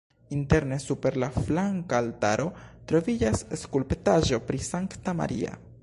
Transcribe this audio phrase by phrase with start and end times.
[0.35, 2.49] Interne super la flanka altaro
[2.93, 5.59] troviĝas skulptaĵo pri Sankta Maria.